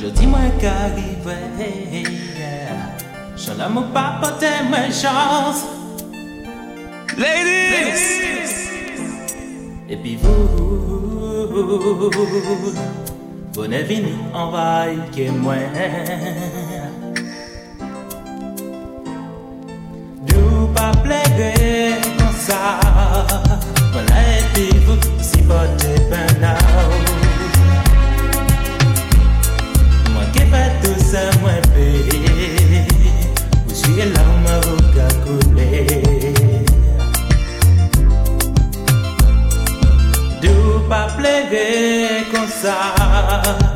[0.00, 2.04] Je dis moi qu'arrivé,
[3.36, 5.64] je ne pas porter mes chances.
[7.18, 8.36] Ladies!
[9.88, 11.48] Et puis vous,
[13.54, 15.56] vous ne venez en vaille que moi.
[20.26, 22.05] D'où pas plaider
[22.46, 23.64] inside.
[23.94, 25.70] Well, I ain't people see but.
[30.12, 32.86] Moi qui fais tout ça, moi payé.
[33.68, 36.02] Où suis là, ma route a coulé.
[40.42, 43.75] D'où pas plaider comme ça.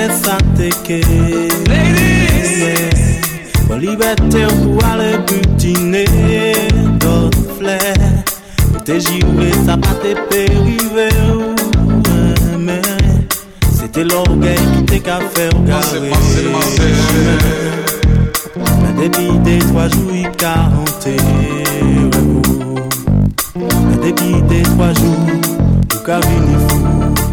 [0.00, 1.02] get s'attaquer.
[1.68, 3.20] Ladies!
[3.68, 6.06] Mon liberté pour aller butiner.
[6.98, 8.24] D'autres fleurs,
[8.84, 11.08] t'es givré, ça pas t'es périvé.
[12.58, 12.82] Mais
[13.70, 16.12] c'était l'orgueil qui t'es qu'à faire garer.
[18.82, 21.16] Mais depuis des trois jours, il quaranté.
[23.54, 25.26] Mais depuis des trois jours,
[25.92, 27.29] nous qu'à venir fou.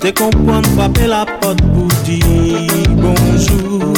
[0.00, 2.24] T'es compris, me frapper la porte pour dire
[2.88, 3.92] bonjour.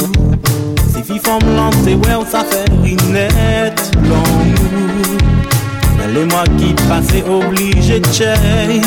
[0.93, 5.17] Si vif en blanc, c'est wow, ça fait rinette l'amour.
[5.97, 8.83] C'est le moi qui passe et obligé de check.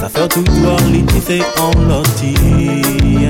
[0.00, 3.27] Ça fait tout l'or, l'idée en enlortir.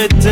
[0.00, 0.29] arrêter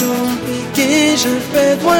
[0.00, 0.40] toujours
[1.24, 1.94] je fais droit.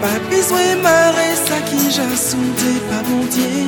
[0.00, 3.66] Pas besoin marrer ça qui j'assoudais pas mon Dieu.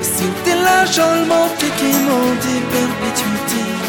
[0.00, 3.83] C'était l'argent monté qui m'ont des perpétuité.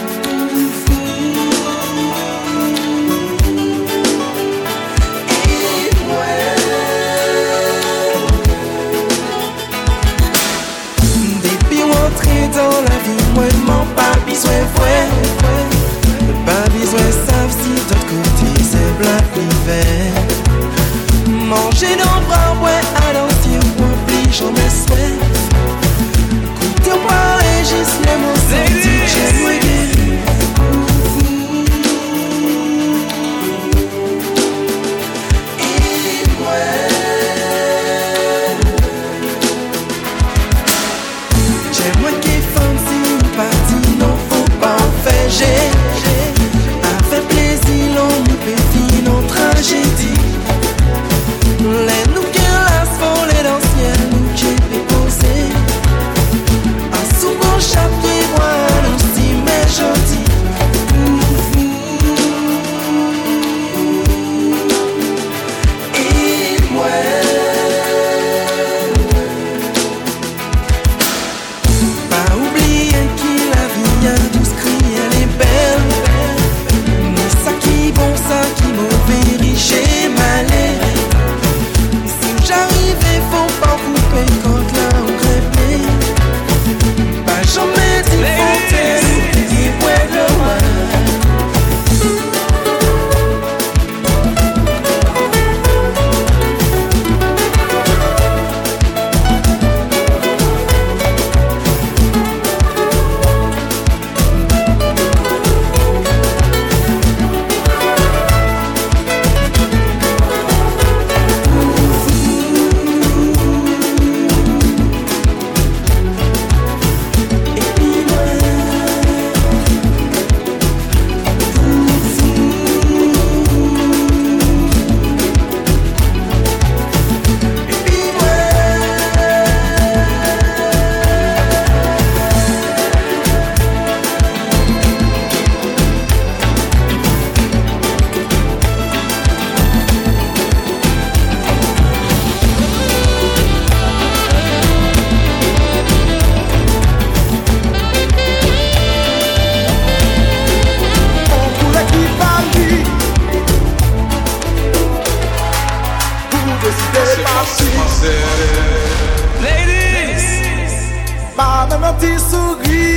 [162.05, 162.89] ti souri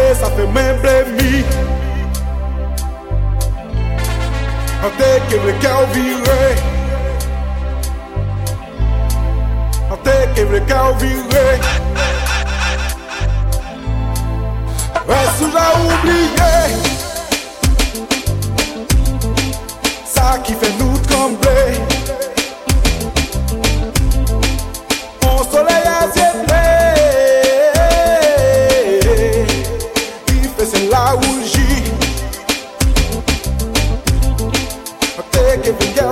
[0.00, 1.34] E sa fe men blemi
[4.84, 6.42] An te kev le ka ou vire
[9.92, 11.48] An te kev le ka ou vire
[15.16, 16.54] E sou la oubliye
[20.14, 21.93] Sa ki fe nou tremble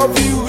[0.03, 0.42] love you.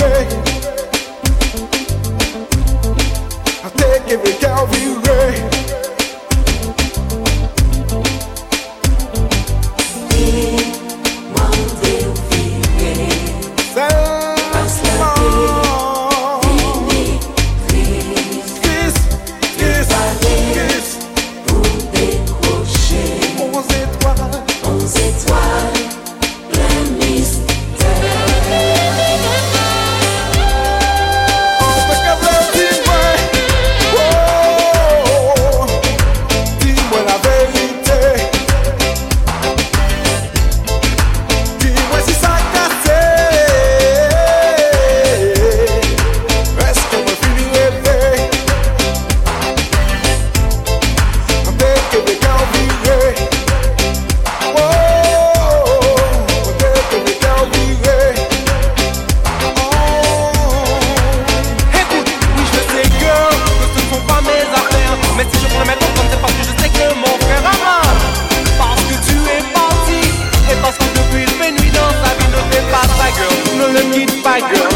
[74.34, 74.70] my girl.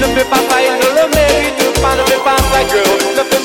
[0.00, 2.90] Ne fais pas faillir, ne le mérite pas, ne fais pas ça, girl.
[3.16, 3.37] Ne fais